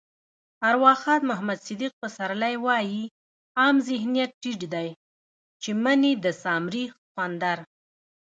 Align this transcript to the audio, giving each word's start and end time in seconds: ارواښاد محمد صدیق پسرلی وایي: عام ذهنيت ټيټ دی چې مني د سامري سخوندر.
ارواښاد 0.67 1.21
محمد 1.29 1.59
صدیق 1.67 1.91
پسرلی 2.01 2.55
وایي: 2.65 3.03
عام 3.59 3.75
ذهنيت 3.89 4.31
ټيټ 4.41 4.61
دی 4.73 4.87
چې 5.61 5.69
مني 5.83 6.13
د 6.23 6.25
سامري 6.41 6.83
سخوندر. 6.93 7.57